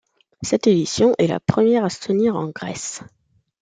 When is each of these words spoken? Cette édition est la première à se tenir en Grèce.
Cette 0.41 0.65
édition 0.65 1.13
est 1.19 1.27
la 1.27 1.39
première 1.39 1.85
à 1.85 1.91
se 1.91 1.99
tenir 1.99 2.35
en 2.35 2.47
Grèce. 2.49 3.03